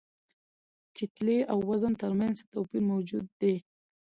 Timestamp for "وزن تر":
1.69-2.11